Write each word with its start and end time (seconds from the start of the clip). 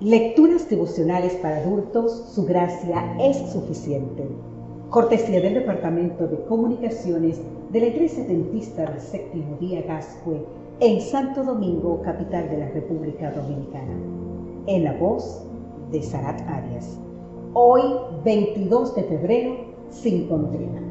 Lecturas 0.00 0.68
devocionales 0.68 1.34
para 1.36 1.58
adultos, 1.58 2.24
su 2.34 2.44
gracia 2.44 3.16
es 3.20 3.36
suficiente. 3.52 4.26
Cortesía 4.90 5.40
del 5.40 5.54
Departamento 5.54 6.26
de 6.26 6.44
Comunicaciones 6.46 7.40
de 7.70 7.80
la 7.80 7.86
Iglesia 7.86 8.24
Dentista 8.24 8.86
del 8.86 9.00
Séptimo 9.00 9.56
Día 9.60 9.82
Gascue 9.82 10.44
en 10.80 11.00
Santo 11.00 11.44
Domingo, 11.44 12.02
capital 12.02 12.50
de 12.50 12.58
la 12.58 12.68
República 12.70 13.30
Dominicana. 13.30 13.94
En 14.66 14.82
la 14.82 14.94
voz 14.94 15.46
de 15.92 16.02
Sarat 16.02 16.40
Arias. 16.48 16.98
Hoy, 17.52 17.82
22 18.24 18.96
de 18.96 19.02
febrero, 19.04 19.56
sin 19.90 20.26
condena. 20.26 20.82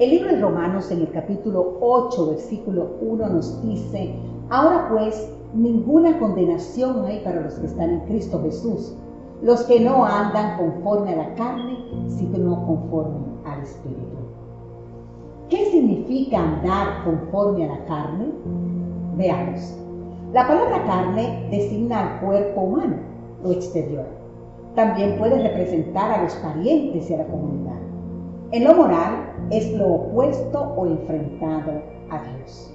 El 0.00 0.10
libro 0.10 0.32
de 0.32 0.40
Romanos 0.40 0.90
en 0.90 1.02
el 1.02 1.12
capítulo 1.12 1.78
8, 1.80 2.30
versículo 2.30 2.96
1 3.02 3.28
nos 3.28 3.62
dice, 3.62 4.16
ahora 4.52 4.86
pues, 4.90 5.32
ninguna 5.54 6.18
condenación 6.18 7.06
hay 7.06 7.20
para 7.20 7.40
los 7.40 7.54
que 7.54 7.66
están 7.66 7.90
en 7.90 8.00
Cristo 8.00 8.40
Jesús, 8.42 8.94
los 9.42 9.62
que 9.64 9.80
no 9.80 10.04
andan 10.04 10.58
conforme 10.58 11.14
a 11.14 11.16
la 11.16 11.34
carne, 11.34 11.78
sino 12.06 12.66
conforme 12.66 13.18
al 13.46 13.62
Espíritu. 13.62 14.18
¿Qué 15.48 15.64
significa 15.70 16.38
andar 16.38 17.04
conforme 17.04 17.64
a 17.64 17.68
la 17.68 17.84
carne? 17.86 18.26
Veamos. 19.16 19.78
La 20.32 20.46
palabra 20.46 20.84
carne 20.84 21.48
designa 21.50 22.00
al 22.00 22.20
cuerpo 22.20 22.60
humano, 22.60 22.96
lo 23.42 23.52
exterior. 23.52 24.06
También 24.74 25.18
puede 25.18 25.42
representar 25.42 26.10
a 26.10 26.22
los 26.22 26.34
parientes 26.36 27.10
y 27.10 27.14
a 27.14 27.18
la 27.18 27.26
comunidad. 27.26 27.80
En 28.52 28.64
lo 28.64 28.74
moral 28.74 29.32
es 29.50 29.72
lo 29.72 29.94
opuesto 29.94 30.74
o 30.76 30.86
enfrentado 30.86 31.72
a 32.10 32.22
Dios. 32.22 32.72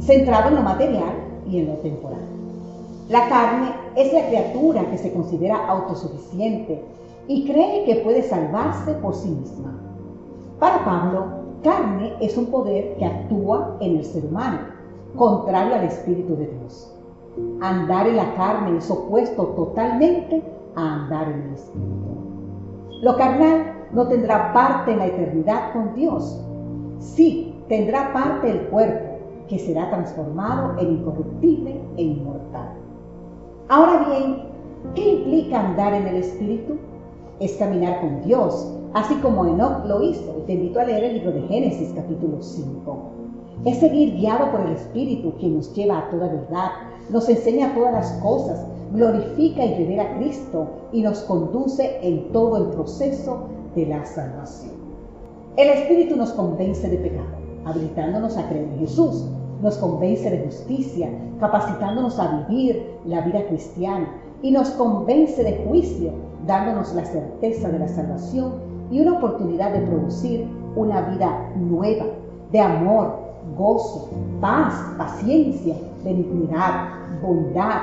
Centrado 0.00 0.48
en 0.48 0.54
lo 0.56 0.62
material, 0.62 1.26
y 1.48 1.60
en 1.60 1.68
lo 1.68 1.74
temporal. 1.74 2.20
La 3.08 3.28
carne 3.28 3.72
es 3.94 4.12
la 4.12 4.26
criatura 4.26 4.90
que 4.90 4.98
se 4.98 5.12
considera 5.12 5.68
autosuficiente 5.68 6.82
y 7.28 7.46
cree 7.46 7.84
que 7.84 7.96
puede 7.96 8.22
salvarse 8.22 8.92
por 8.94 9.14
sí 9.14 9.28
misma. 9.28 9.78
Para 10.58 10.84
Pablo, 10.84 11.26
carne 11.62 12.14
es 12.20 12.36
un 12.36 12.46
poder 12.46 12.96
que 12.96 13.04
actúa 13.04 13.76
en 13.80 13.96
el 13.96 14.04
ser 14.04 14.24
humano, 14.24 14.58
contrario 15.16 15.76
al 15.76 15.84
Espíritu 15.84 16.36
de 16.36 16.46
Dios. 16.46 16.92
Andar 17.60 18.08
en 18.08 18.16
la 18.16 18.34
carne 18.34 18.78
es 18.78 18.90
opuesto 18.90 19.44
totalmente 19.48 20.42
a 20.74 20.94
andar 20.94 21.28
en 21.28 21.42
el 21.42 21.54
Espíritu. 21.54 23.02
Lo 23.02 23.16
carnal 23.16 23.74
no 23.92 24.08
tendrá 24.08 24.52
parte 24.52 24.92
en 24.92 24.98
la 24.98 25.06
eternidad 25.06 25.72
con 25.72 25.94
Dios. 25.94 26.42
Sí, 26.98 27.54
tendrá 27.68 28.12
parte 28.12 28.50
el 28.50 28.60
cuerpo, 28.68 29.15
que 29.48 29.58
será 29.58 29.90
transformado 29.90 30.78
en 30.78 30.94
incorruptible 30.94 31.80
e 31.96 32.02
inmortal. 32.02 32.74
Ahora 33.68 34.08
bien, 34.08 34.42
¿qué 34.94 35.14
implica 35.14 35.60
andar 35.60 35.94
en 35.94 36.06
el 36.06 36.16
Espíritu? 36.16 36.76
Es 37.40 37.56
caminar 37.56 38.00
con 38.00 38.22
Dios, 38.22 38.72
así 38.94 39.14
como 39.16 39.46
Enoch 39.46 39.84
lo 39.86 40.02
hizo. 40.02 40.32
te 40.46 40.54
invito 40.54 40.80
a 40.80 40.84
leer 40.84 41.04
el 41.04 41.14
libro 41.14 41.32
de 41.32 41.42
Génesis 41.42 41.92
capítulo 41.94 42.40
5. 42.40 42.96
Es 43.64 43.78
seguir 43.78 44.14
guiado 44.16 44.50
por 44.50 44.60
el 44.60 44.72
Espíritu, 44.72 45.32
quien 45.38 45.56
nos 45.56 45.74
lleva 45.74 45.98
a 45.98 46.10
toda 46.10 46.28
verdad, 46.28 46.70
nos 47.10 47.28
enseña 47.28 47.74
todas 47.74 47.92
las 47.92 48.12
cosas, 48.22 48.64
glorifica 48.92 49.64
y 49.64 49.74
revela 49.74 50.04
a 50.04 50.16
Cristo 50.18 50.66
y 50.92 51.02
nos 51.02 51.20
conduce 51.20 51.98
en 52.02 52.32
todo 52.32 52.56
el 52.58 52.64
proceso 52.70 53.48
de 53.74 53.86
la 53.86 54.04
salvación. 54.04 54.74
El 55.56 55.68
Espíritu 55.70 56.16
nos 56.16 56.32
convence 56.32 56.88
de 56.88 56.98
pecado 56.98 57.35
habilitándonos 57.66 58.36
a 58.38 58.48
creer 58.48 58.64
en 58.64 58.78
Jesús. 58.78 59.26
Nos 59.60 59.76
convence 59.78 60.30
de 60.30 60.44
justicia, 60.44 61.10
capacitándonos 61.40 62.18
a 62.18 62.44
vivir 62.48 62.98
la 63.04 63.20
vida 63.22 63.46
cristiana. 63.46 64.08
Y 64.42 64.50
nos 64.50 64.70
convence 64.70 65.42
de 65.42 65.64
juicio, 65.66 66.12
dándonos 66.46 66.94
la 66.94 67.04
certeza 67.04 67.68
de 67.68 67.78
la 67.78 67.88
salvación 67.88 68.52
y 68.90 69.00
una 69.00 69.18
oportunidad 69.18 69.72
de 69.72 69.80
producir 69.80 70.46
una 70.76 71.00
vida 71.02 71.50
nueva, 71.56 72.04
de 72.52 72.60
amor, 72.60 73.18
gozo, 73.56 74.10
paz, 74.40 74.74
paciencia, 74.98 75.74
benignidad, 76.04 76.88
bondad, 77.22 77.80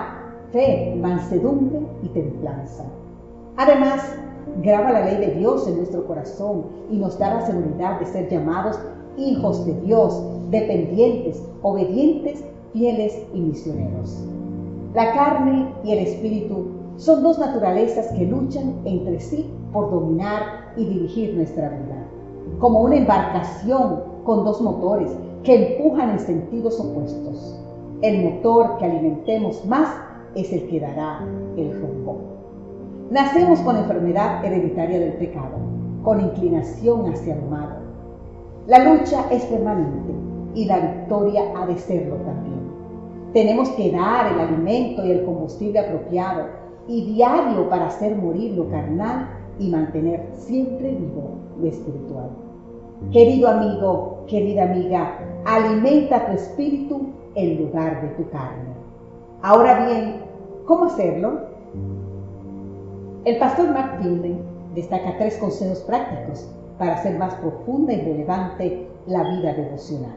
fe, 0.51 0.95
mansedumbre 1.01 1.81
y 2.03 2.07
templanza. 2.09 2.85
Además, 3.57 4.15
graba 4.61 4.91
la 4.91 5.05
ley 5.05 5.17
de 5.17 5.35
Dios 5.35 5.67
en 5.67 5.77
nuestro 5.77 6.05
corazón 6.05 6.65
y 6.89 6.97
nos 6.97 7.17
da 7.17 7.33
la 7.33 7.45
seguridad 7.45 7.99
de 7.99 8.05
ser 8.05 8.29
llamados 8.29 8.79
hijos 9.17 9.65
de 9.65 9.73
Dios, 9.81 10.21
dependientes, 10.49 11.43
obedientes, 11.61 12.43
fieles 12.73 13.25
y 13.33 13.39
misioneros. 13.39 14.23
La 14.93 15.13
carne 15.13 15.73
y 15.83 15.91
el 15.91 15.99
espíritu 15.99 16.67
son 16.97 17.23
dos 17.23 17.39
naturalezas 17.39 18.11
que 18.13 18.25
luchan 18.25 18.75
entre 18.85 19.19
sí 19.19 19.49
por 19.71 19.89
dominar 19.89 20.73
y 20.77 20.85
dirigir 20.85 21.35
nuestra 21.35 21.69
vida, 21.69 22.07
como 22.59 22.81
una 22.81 22.97
embarcación 22.97 24.01
con 24.23 24.45
dos 24.45 24.61
motores 24.61 25.11
que 25.43 25.73
empujan 25.73 26.11
en 26.11 26.19
sentidos 26.19 26.79
opuestos. 26.79 27.59
El 28.01 28.23
motor 28.23 28.77
que 28.77 28.85
alimentemos 28.85 29.65
más 29.65 29.89
es 30.35 30.51
el 30.53 30.67
que 30.67 30.79
dará 30.79 31.27
el 31.57 31.81
rumbo. 31.81 32.17
Nacemos 33.09 33.59
con 33.59 33.77
enfermedad 33.77 34.43
hereditaria 34.45 34.99
del 34.99 35.13
pecado, 35.13 35.57
con 36.03 36.21
inclinación 36.21 37.11
hacia 37.11 37.35
el 37.35 37.43
mal 37.49 37.83
la 38.67 38.79
lucha 38.79 39.25
es 39.29 39.43
permanente 39.45 40.13
y 40.55 40.65
la 40.65 40.79
victoria 40.79 41.51
ha 41.55 41.65
de 41.65 41.77
serlo 41.77 42.15
también. 42.17 42.61
Tenemos 43.33 43.69
que 43.71 43.91
dar 43.91 44.31
el 44.31 44.39
alimento 44.39 45.05
y 45.05 45.11
el 45.11 45.25
combustible 45.25 45.79
apropiado 45.79 46.45
y 46.87 47.13
diario 47.13 47.67
para 47.67 47.87
hacer 47.87 48.15
morir 48.15 48.53
lo 48.53 48.69
carnal 48.69 49.27
y 49.59 49.69
mantener 49.69 50.29
siempre 50.33 50.91
vivo 50.91 51.31
lo 51.59 51.67
espiritual. 51.67 52.29
Querido 53.11 53.49
amigo, 53.49 54.23
querida 54.27 54.63
amiga, 54.63 55.19
alimenta 55.45 56.25
tu 56.27 56.31
espíritu 56.31 57.09
en 57.35 57.65
lugar 57.65 58.01
de 58.01 58.07
tu 58.15 58.29
carne. 58.29 58.73
Ahora 59.41 59.87
bien, 59.87 60.21
¿cómo 60.65 60.85
hacerlo? 60.85 61.47
El 63.25 63.37
pastor 63.39 63.71
Mark 63.71 63.99
destaca 64.73 65.17
tres 65.17 65.37
consejos 65.37 65.79
prácticos 65.81 66.49
para 66.77 66.95
hacer 66.95 67.17
más 67.17 67.33
profunda 67.35 67.93
y 67.93 68.01
relevante 68.01 68.87
la 69.07 69.23
vida 69.23 69.53
devocional. 69.53 70.15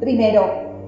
Primero, 0.00 0.42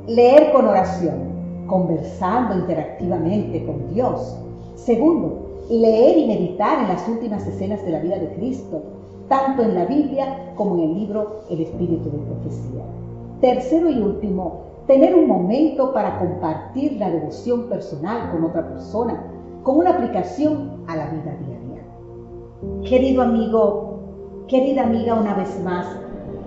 leer 0.06 0.52
con 0.52 0.66
oración, 0.66 1.66
conversando 1.66 2.56
interactivamente 2.58 3.64
con 3.64 3.94
Dios. 3.94 4.36
Segundo, 4.74 5.64
leer 5.70 6.18
y 6.18 6.26
meditar 6.26 6.82
en 6.82 6.88
las 6.88 7.08
últimas 7.08 7.46
escenas 7.46 7.84
de 7.84 7.90
la 7.90 8.00
vida 8.00 8.18
de 8.18 8.32
Cristo, 8.34 8.82
tanto 9.28 9.62
en 9.62 9.74
la 9.74 9.84
Biblia 9.84 10.52
como 10.56 10.74
en 10.76 10.90
el 10.90 10.94
libro 10.94 11.42
El 11.48 11.60
Espíritu 11.60 12.10
de 12.10 12.18
Profecía. 12.18 12.82
Tercero 13.40 13.88
y 13.88 14.02
último, 14.02 14.62
tener 14.86 15.14
un 15.14 15.28
momento 15.28 15.92
para 15.92 16.18
compartir 16.18 16.94
la 16.98 17.10
devoción 17.10 17.68
personal 17.68 18.32
con 18.32 18.44
otra 18.44 18.68
persona, 18.68 19.22
con 19.62 19.78
una 19.78 19.90
aplicación 19.90 20.82
a 20.88 20.96
la 20.96 21.06
vida 21.10 21.36
diaria. 21.46 22.88
Querido 22.88 23.22
amigo, 23.22 23.99
Querida 24.50 24.82
amiga, 24.82 25.14
una 25.14 25.34
vez 25.34 25.62
más, 25.62 25.86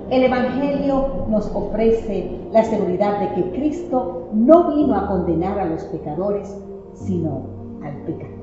el 0.09 0.25
Evangelio 0.25 1.25
nos 1.29 1.49
ofrece 1.55 2.37
la 2.51 2.61
seguridad 2.65 3.21
de 3.21 3.33
que 3.33 3.51
Cristo 3.51 4.27
no 4.33 4.75
vino 4.75 4.93
a 4.93 5.07
condenar 5.07 5.57
a 5.57 5.67
los 5.67 5.83
pecadores, 5.85 6.53
sino 6.95 7.43
al 7.81 7.95
pecado. 8.03 8.33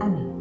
Amén. 0.00 0.35